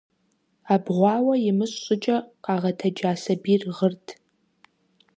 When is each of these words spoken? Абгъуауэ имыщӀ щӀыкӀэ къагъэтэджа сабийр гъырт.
Абгъуауэ 0.73 1.35
имыщӀ 1.49 1.77
щӀыкӀэ 1.83 2.17
къагъэтэджа 2.43 3.11
сабийр 3.23 3.63
гъырт. 3.77 4.05